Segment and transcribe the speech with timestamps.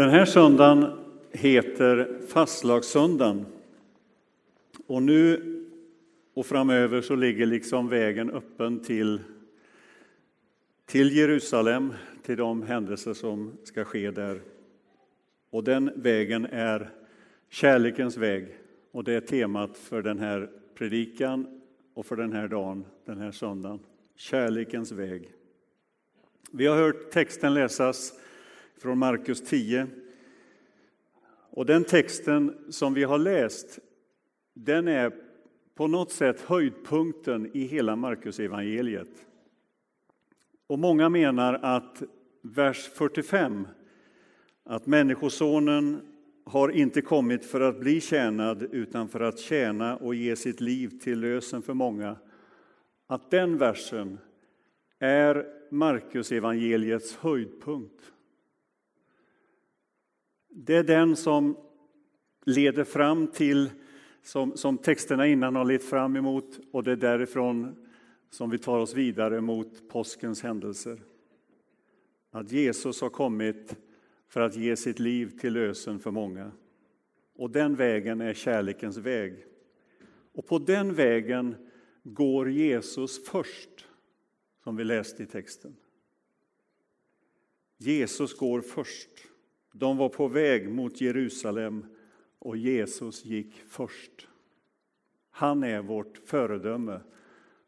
[0.00, 0.86] Den här söndagen
[1.30, 3.46] heter fastlagssöndagen.
[4.86, 5.42] Och nu
[6.34, 9.20] och framöver så ligger liksom vägen öppen till,
[10.86, 14.40] till Jerusalem, till de händelser som ska ske där.
[15.50, 16.90] Och den vägen är
[17.48, 18.46] kärlekens väg.
[18.92, 21.60] Och det är temat för den här predikan
[21.94, 23.80] och för den här dagen, den här söndagen.
[24.16, 25.32] Kärlekens väg.
[26.50, 28.12] Vi har hört texten läsas
[28.80, 29.86] från Markus 10.
[31.50, 33.78] Och den texten som vi har läst,
[34.54, 35.12] den är
[35.74, 39.26] på något sätt höjdpunkten i hela Markusevangeliet.
[40.66, 42.02] Och många menar att
[42.42, 43.68] vers 45,
[44.64, 46.00] att Människosonen
[46.44, 50.98] har inte kommit för att bli tjänad utan för att tjäna och ge sitt liv
[51.02, 52.16] till lösen för många.
[53.06, 54.18] Att den versen
[54.98, 58.12] är Markusevangeliets höjdpunkt.
[60.50, 61.56] Det är den som
[62.44, 63.70] leder fram till,
[64.22, 67.76] som, som texterna innan har lett fram emot och det är därifrån
[68.30, 71.02] som vi tar oss vidare mot påskens händelser.
[72.30, 73.76] Att Jesus har kommit
[74.28, 76.52] för att ge sitt liv till lösen för många.
[77.34, 79.44] Och den vägen är kärlekens väg.
[80.32, 81.54] Och på den vägen
[82.02, 83.86] går Jesus först,
[84.64, 85.76] som vi läste i texten.
[87.78, 89.08] Jesus går först.
[89.72, 91.84] De var på väg mot Jerusalem
[92.38, 94.28] och Jesus gick först.
[95.30, 97.00] Han är vårt föredöme.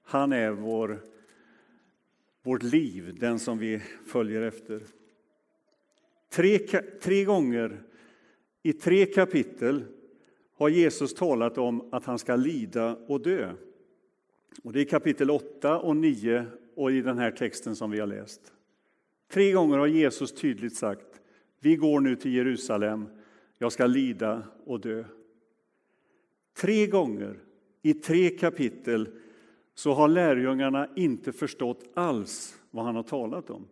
[0.02, 1.00] Han är vår,
[2.42, 4.80] vårt liv, den som vi följer efter.
[6.28, 6.58] Tre,
[7.02, 7.82] tre gånger
[8.62, 9.84] i tre kapitel
[10.54, 13.52] har Jesus talat om att han ska lida och dö.
[14.62, 18.06] Och det är kapitel 8 och 9 och i den här texten som vi har
[18.06, 18.52] läst.
[19.28, 21.21] Tre gånger har Jesus tydligt sagt
[21.62, 23.06] vi går nu till Jerusalem,
[23.58, 25.04] jag ska lida och dö.
[26.56, 27.38] Tre gånger
[27.82, 29.08] i tre kapitel
[29.74, 33.68] så har lärjungarna inte förstått alls vad han har talat om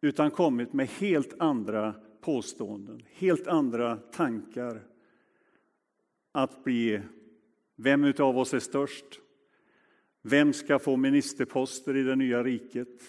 [0.00, 4.82] utan kommit med helt andra påståenden, helt andra tankar.
[6.32, 7.00] Att bli,
[7.76, 9.20] vem av oss är störst?
[10.22, 13.02] Vem ska få ministerposter i det nya riket?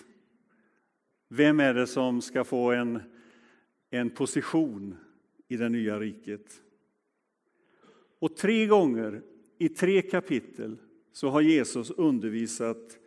[1.27, 3.01] Vem är det som ska få en
[3.89, 4.97] en position
[5.47, 6.61] i det nya riket.
[8.19, 9.21] Och tre gånger
[9.57, 10.77] i tre kapitel
[11.11, 12.99] så har Jesus undervisat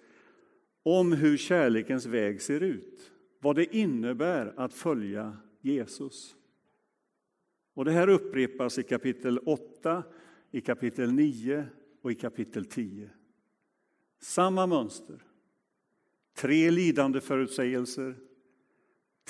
[0.83, 6.37] om hur kärlekens väg ser ut, vad det innebär att följa Jesus.
[7.75, 10.03] Och det här upprepas i kapitel 8,
[10.51, 11.67] i kapitel 9
[12.03, 13.11] och i kapitel 10.
[14.21, 15.25] Samma mönster.
[16.35, 18.17] Tre lidande förutsägelser,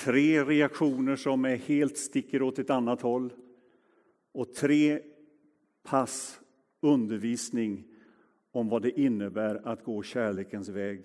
[0.05, 3.33] Tre reaktioner som är helt sticker åt ett annat håll.
[4.33, 5.01] Och tre
[5.83, 6.41] pass
[6.81, 7.85] undervisning
[8.53, 11.05] om vad det innebär att gå kärlekens väg.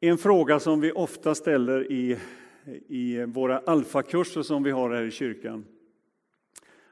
[0.00, 2.18] En fråga som vi ofta ställer i,
[2.88, 5.64] i våra alfakurser som vi har här i kyrkan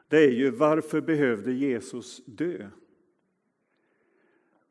[0.09, 2.71] det är ju varför behövde Jesus dö?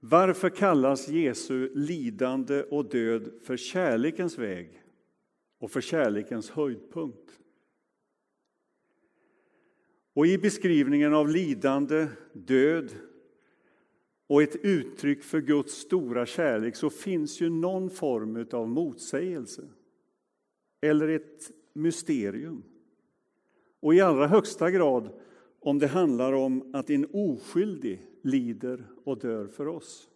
[0.09, 4.83] Varför kallas Jesu lidande och död för kärlekens väg
[5.59, 7.39] och för kärlekens höjdpunkt?
[10.13, 12.91] Och i beskrivningen av lidande, död
[14.27, 19.67] och ett uttryck för Guds stora kärlek så finns ju någon form av motsägelse
[20.81, 22.63] eller ett mysterium.
[23.79, 25.19] Och i allra högsta grad
[25.59, 30.09] om det handlar om att en oskyldig lider och dör för oss.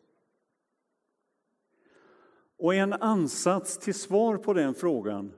[2.57, 5.33] Och en ansats till svar på den frågan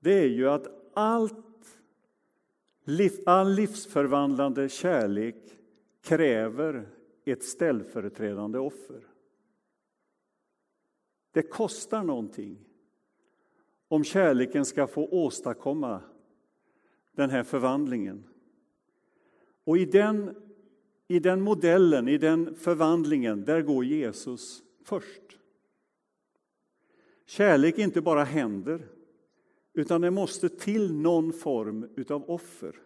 [0.00, 1.78] det är ju att allt,
[3.26, 5.36] all livsförvandlande kärlek
[6.00, 6.88] kräver
[7.24, 9.06] ett ställföreträdande offer.
[11.32, 12.58] Det kostar någonting
[13.88, 16.00] om kärleken ska få åstadkomma
[17.12, 18.24] den här förvandlingen.
[19.64, 20.45] Och i den,
[21.08, 25.38] i den modellen, i den förvandlingen, där går Jesus först.
[27.26, 28.88] Kärlek inte bara händer,
[29.74, 32.76] utan det måste till någon form av offer.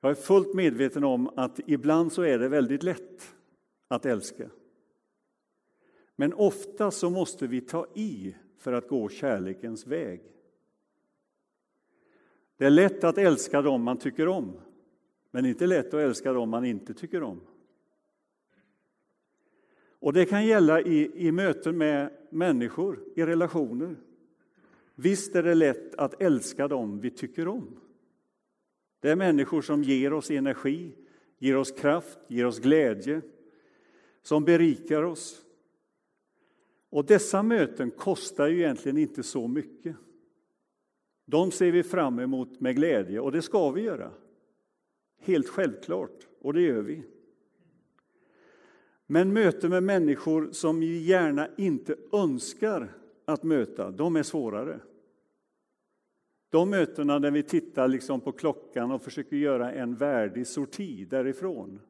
[0.00, 3.34] Jag är fullt medveten om att ibland så är det väldigt lätt
[3.88, 4.50] att älska.
[6.16, 10.22] Men ofta så måste vi ta i för att gå kärlekens väg.
[12.56, 14.60] Det är lätt att älska dem man tycker om,
[15.30, 17.40] men inte lätt att älska dem man inte tycker om.
[20.00, 23.96] Och det kan gälla i, i möten med människor, i relationer.
[24.94, 27.80] Visst är det lätt att älska dem vi tycker om.
[29.00, 30.92] Det är människor som ger oss energi,
[31.38, 33.22] ger oss kraft, ger oss glädje,
[34.22, 35.44] som berikar oss.
[36.90, 39.96] Och dessa möten kostar ju egentligen inte så mycket.
[41.24, 44.10] De ser vi fram emot med glädje och det ska vi göra.
[45.18, 47.04] Helt självklart, och det gör vi.
[49.06, 52.94] Men möten med människor som vi gärna inte önskar
[53.24, 54.80] att möta, de är svårare.
[56.50, 61.80] De mötena där vi tittar liksom på klockan och försöker göra en värdig sorti därifrån.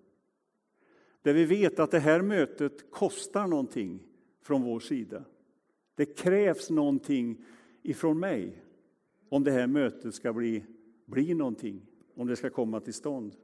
[1.22, 4.06] Där vi vet att det här mötet kostar någonting
[4.42, 5.24] från vår sida.
[5.94, 7.44] Det krävs någonting
[7.82, 8.62] ifrån mig
[9.28, 10.64] om det här mötet ska bli,
[11.04, 11.86] bli någonting,
[12.18, 13.36] om det ska komma till stånd.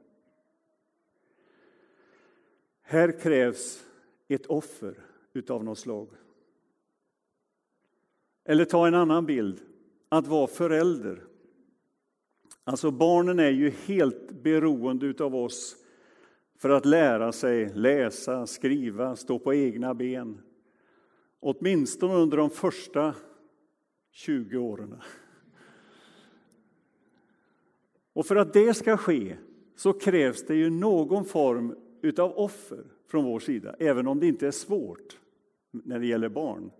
[2.81, 3.85] Här krävs
[4.27, 6.09] ett offer utav något slag.
[8.45, 9.61] Eller ta en annan bild,
[10.09, 11.23] att vara förälder.
[12.63, 15.75] Alltså barnen är ju helt beroende utav oss
[16.57, 20.41] för att lära sig läsa, skriva, stå på egna ben.
[21.39, 23.15] Åtminstone under de första
[24.11, 25.01] 20 åren.
[28.15, 29.37] Och för att det ska ske
[29.75, 34.47] så krävs det ju någon form utav offer från vår sida, även om det inte
[34.47, 35.19] är svårt
[35.71, 36.71] när det gäller barn.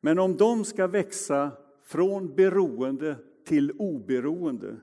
[0.00, 1.50] Men om de ska växa
[1.82, 4.76] från beroende till oberoende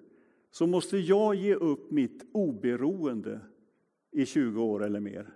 [0.52, 3.40] så måste jag ge upp mitt oberoende
[4.12, 5.34] i 20 år eller mer.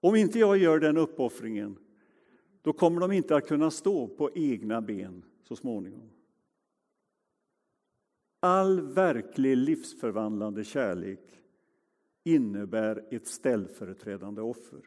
[0.00, 1.76] Om inte jag gör den uppoffringen
[2.62, 6.10] då kommer de inte att kunna stå på egna ben så småningom.
[8.44, 11.42] All verklig livsförvandlande kärlek
[12.24, 14.80] innebär ett ställföreträdande offer.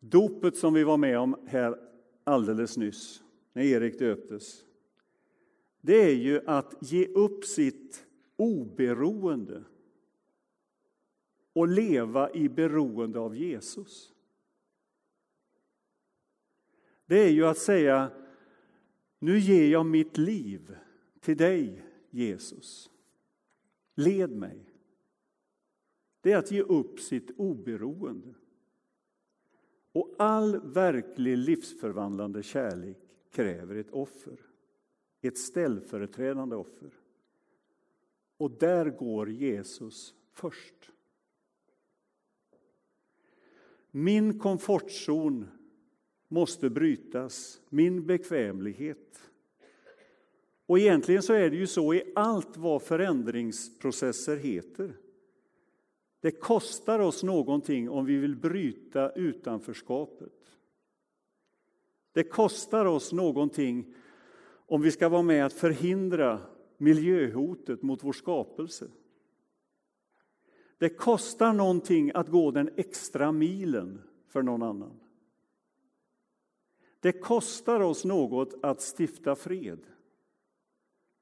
[0.00, 1.80] Dopet som vi var med om här
[2.24, 4.64] alldeles nyss, när Erik döptes,
[5.80, 8.06] det är ju att ge upp sitt
[8.36, 9.64] oberoende
[11.52, 14.12] och leva i beroende av Jesus.
[17.06, 18.10] Det är ju att säga,
[19.18, 20.76] nu ger jag mitt liv
[21.20, 22.90] till dig, Jesus.
[23.94, 24.70] Led mig.
[26.20, 28.34] Det är att ge upp sitt oberoende.
[29.92, 32.98] Och all verklig livsförvandlande kärlek
[33.30, 34.40] kräver ett offer.
[35.20, 36.90] Ett ställföreträdande offer.
[38.36, 40.90] Och där går Jesus först.
[43.90, 45.48] Min komfortzon
[46.28, 49.29] måste brytas, min bekvämlighet.
[50.70, 54.96] Och egentligen så är det ju så i allt vad förändringsprocesser heter.
[56.20, 60.32] Det kostar oss någonting om vi vill bryta utanförskapet.
[62.12, 63.94] Det kostar oss någonting
[64.66, 66.40] om vi ska vara med att förhindra
[66.76, 68.88] miljöhotet mot vår skapelse.
[70.78, 75.00] Det kostar någonting att gå den extra milen för någon annan.
[77.00, 79.86] Det kostar oss något att stifta fred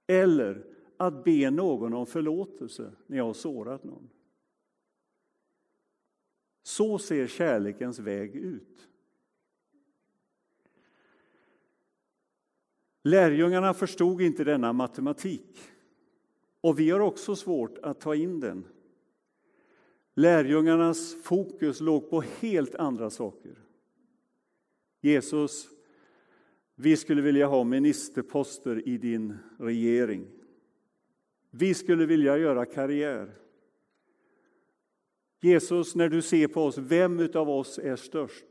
[0.08, 0.64] eller
[0.96, 4.10] att be någon om förlåtelse när jag har sårat någon.
[6.62, 8.88] Så ser kärlekens väg ut.
[13.02, 15.58] Lärjungarna förstod inte denna matematik
[16.60, 18.64] och vi har också svårt att ta in den.
[20.14, 23.58] Lärjungarnas fokus låg på helt andra saker.
[25.00, 25.68] Jesus,
[26.80, 30.26] vi skulle vilja ha ministerposter i din regering.
[31.50, 33.34] Vi skulle vilja göra karriär.
[35.40, 38.46] Jesus, när du ser på oss, vem av oss är störst?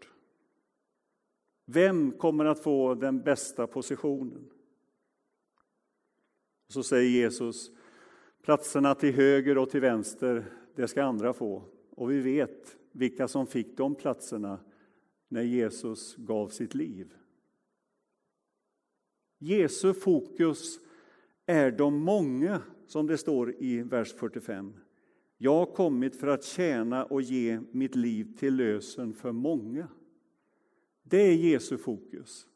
[1.66, 4.50] Vem kommer att få den bästa positionen?
[6.68, 7.72] Så säger Jesus,
[8.42, 11.64] platserna till höger och till vänster, det ska andra få.
[11.90, 14.60] Och vi vet vilka som fick de platserna
[15.28, 17.14] när Jesus gav sitt liv.
[19.38, 20.80] Jesu fokus
[21.46, 24.74] är de många, som det står i vers 45.
[25.38, 29.88] Jag har kommit för att tjäna och ge mitt liv till lösen för många.
[31.04, 32.48] Det är Jesu fokus.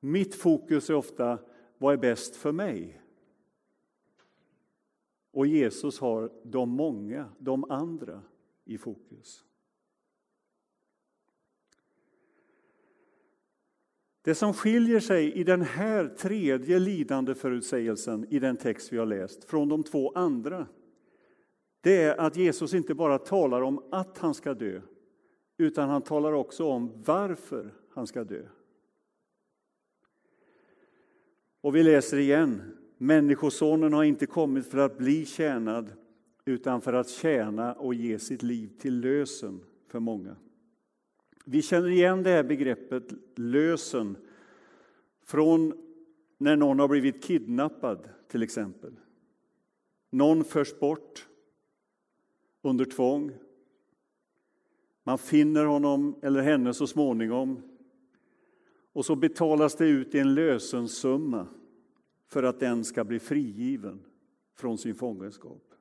[0.00, 1.38] Mitt fokus är ofta
[1.78, 3.02] vad är bäst för mig?
[5.30, 8.22] Och Jesus har de många, de andra,
[8.64, 9.44] i fokus.
[14.22, 19.06] Det som skiljer sig i den här tredje lidande förutsägelsen i den text vi har
[19.06, 20.66] läst från de två andra,
[21.80, 24.80] det är att Jesus inte bara talar om att han ska dö,
[25.58, 28.42] utan han talar också om varför han ska dö.
[31.60, 32.62] Och vi läser igen.
[32.98, 35.92] Människosonen har inte kommit för att bli tjänad
[36.44, 40.36] utan för att tjäna och ge sitt liv till lösen för många.
[41.44, 44.16] Vi känner igen det här begreppet lösen
[45.24, 45.74] från
[46.38, 48.92] när någon har blivit kidnappad, till exempel.
[50.10, 51.28] Någon förs bort
[52.62, 53.32] under tvång.
[55.04, 57.62] Man finner honom eller henne så småningom
[58.92, 61.46] och så betalas det ut en lösensumma
[62.26, 64.04] för att den ska bli frigiven
[64.54, 65.74] från sin fångenskap.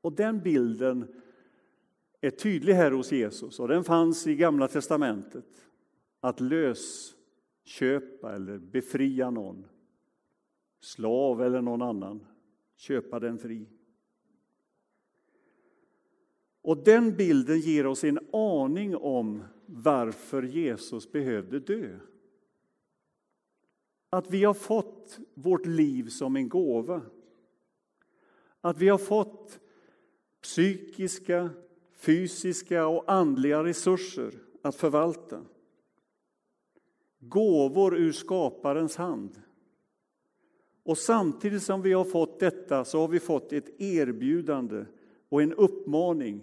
[0.00, 1.14] Och den bilden
[2.26, 5.44] är tydlig här hos Jesus och den fanns i Gamla testamentet.
[6.20, 9.66] Att lösköpa eller befria någon,
[10.80, 12.26] slav eller någon annan,
[12.76, 13.68] köpa den fri.
[16.62, 21.98] Och den bilden ger oss en aning om varför Jesus behövde dö.
[24.10, 27.02] Att vi har fått vårt liv som en gåva.
[28.60, 29.60] Att vi har fått
[30.42, 31.50] psykiska,
[31.96, 35.42] fysiska och andliga resurser att förvalta.
[37.18, 39.42] Gåvor ur skaparens hand.
[40.82, 44.84] Och samtidigt som vi har fått detta så har vi fått ett erbjudande
[45.28, 46.42] och en uppmaning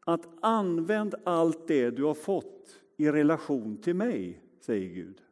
[0.00, 5.22] att använd allt det du har fått i relation till mig, säger Gud.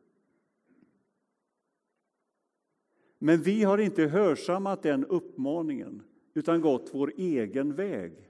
[3.19, 6.03] Men vi har inte hörsammat den uppmaningen
[6.35, 8.28] utan gått vår egen väg,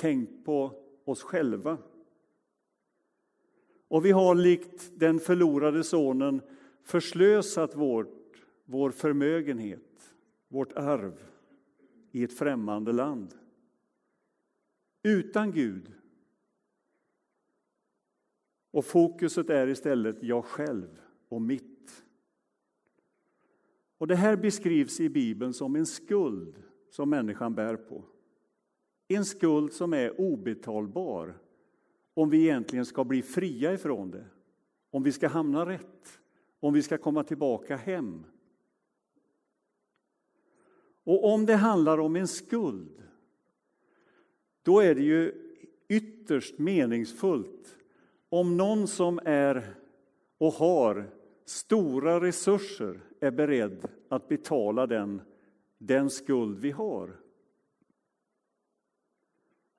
[0.00, 1.78] tänkt på oss själva.
[3.88, 6.42] Och vi har likt den förlorade sonen
[6.82, 10.14] förslösat vårt, vår förmögenhet,
[10.48, 11.20] vårt arv
[12.12, 13.34] i ett främmande land.
[15.02, 15.92] Utan Gud.
[18.70, 22.04] Och fokuset är istället jag själv och mitt.
[23.98, 28.04] Och Det här beskrivs i Bibeln som en skuld som människan bär på.
[29.12, 31.38] En skuld som är obetalbar
[32.14, 34.24] om vi egentligen ska bli fria ifrån det,
[34.90, 36.20] om vi ska hamna rätt,
[36.60, 38.24] om vi ska komma tillbaka hem.
[41.04, 43.02] Och om det handlar om en skuld,
[44.62, 45.32] då är det ju
[45.88, 47.76] ytterst meningsfullt
[48.28, 49.74] om någon som är
[50.38, 51.10] och har
[51.44, 55.22] stora resurser är beredd att betala den,
[55.78, 57.16] den skuld vi har.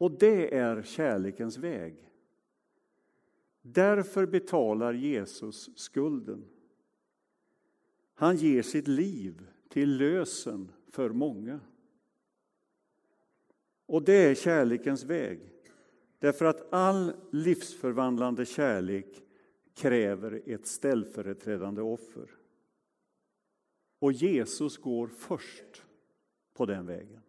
[0.01, 1.95] Och det är kärlekens väg.
[3.61, 6.45] Därför betalar Jesus skulden.
[8.13, 11.59] Han ger sitt liv till lösen för många.
[13.85, 15.39] Och det är kärlekens väg.
[16.19, 19.23] Därför att all livsförvandlande kärlek
[19.73, 22.29] kräver ett ställföreträdande offer.
[23.99, 25.83] Och Jesus går först
[26.53, 27.21] på den vägen.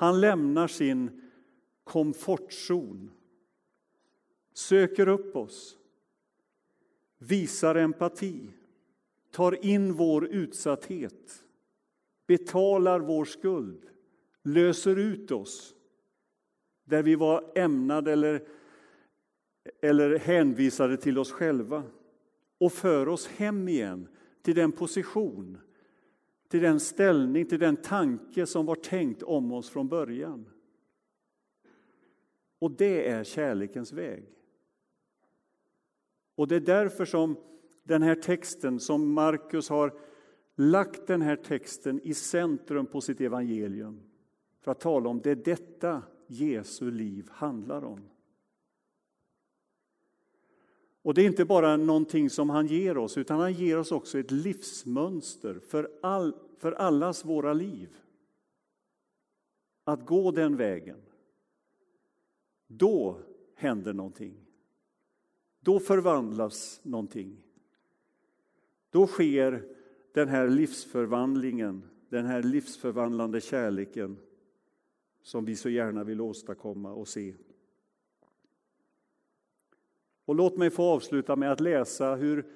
[0.00, 1.30] Han lämnar sin
[1.84, 3.10] komfortzon,
[4.52, 5.76] söker upp oss,
[7.18, 8.50] visar empati,
[9.30, 11.44] tar in vår utsatthet,
[12.26, 13.82] betalar vår skuld,
[14.42, 15.74] löser ut oss
[16.84, 18.48] där vi var ämnade eller,
[19.82, 21.82] eller hänvisade till oss själva
[22.58, 24.08] och för oss hem igen
[24.42, 25.58] till den position,
[26.50, 30.48] till den ställning, till den tanke som var tänkt om oss från början.
[32.58, 34.24] Och det är kärlekens väg.
[36.34, 37.36] Och det är därför som
[37.82, 39.98] den här texten, som Markus har
[40.56, 44.00] lagt den här texten i centrum på sitt evangelium
[44.60, 48.00] för att tala om det är detta Jesu liv handlar om.
[51.02, 54.18] Och det är inte bara någonting som han ger oss, utan han ger oss också
[54.18, 57.96] ett livsmönster för, all, för allas våra liv.
[59.84, 61.02] Att gå den vägen.
[62.66, 63.18] Då
[63.54, 64.34] händer någonting.
[65.60, 67.36] Då förvandlas någonting.
[68.90, 69.64] Då sker
[70.12, 74.18] den här livsförvandlingen, den här livsförvandlande kärleken
[75.22, 77.34] som vi så gärna vill åstadkomma och se.
[80.30, 82.46] Och låt mig få avsluta med att läsa hur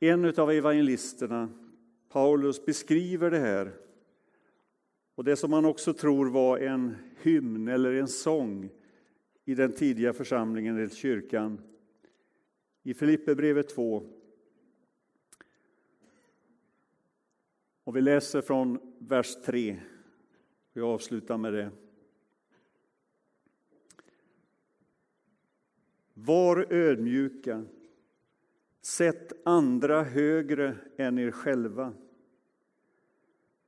[0.00, 1.48] en av evangelisterna,
[2.08, 3.72] Paulus, beskriver det här.
[5.14, 8.70] Och det som man också tror var en hymn eller en sång
[9.44, 11.60] i den tidiga församlingen, eller kyrkan.
[12.82, 14.02] I Filipperbrevet 2.
[17.84, 19.80] Och vi läser från vers 3.
[20.72, 21.70] Vi avslutar med det.
[26.14, 27.64] Var ödmjuka.
[28.82, 31.92] Sätt andra högre än er själva.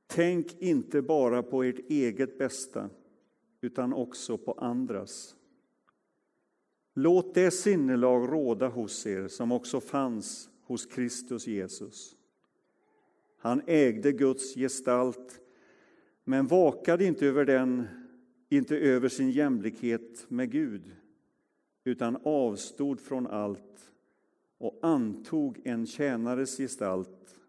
[0.07, 2.89] Tänk inte bara på ert eget bästa,
[3.61, 5.35] utan också på andras.
[6.93, 12.15] Låt det sinnelag råda hos er som också fanns hos Kristus Jesus.
[13.37, 15.39] Han ägde Guds gestalt,
[16.23, 17.87] men vakade inte över den,
[18.49, 20.91] inte över sin jämlikhet med Gud,
[21.87, 23.91] utan avstod från allt
[24.57, 27.39] och antog en tjänares gestalt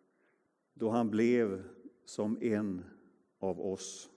[0.75, 1.62] då han blev
[2.04, 2.85] som en
[3.38, 4.11] av oss.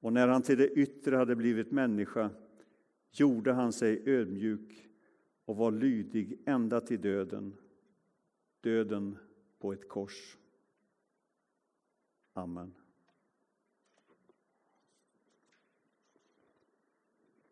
[0.00, 2.30] Och när han till det yttre hade blivit människa
[3.12, 4.88] gjorde han sig ödmjuk
[5.44, 7.56] och var lydig ända till döden,
[8.60, 9.18] döden
[9.58, 10.36] på ett kors.
[12.32, 12.74] Amen.